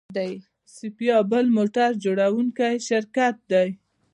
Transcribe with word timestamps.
سایپا 0.75 1.17
بل 1.31 1.45
موټر 1.57 1.89
جوړوونکی 2.03 2.73
شرکت 2.87 3.35
دی. 3.51 3.67